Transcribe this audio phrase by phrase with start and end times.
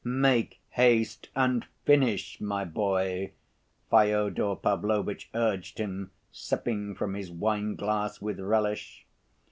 [0.03, 3.33] "Make haste and finish, my boy,"
[3.91, 9.05] Fyodor Pavlovitch urged him, sipping from his wine‐glass with relish.